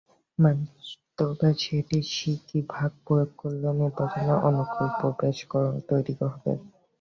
[0.39, 5.37] বাস্তবে সেটি সিকি ভাগ প্রয়োগ করলেও নির্বাচনের অনুকূল পরিবেশ
[5.89, 6.51] তৈরি হবে।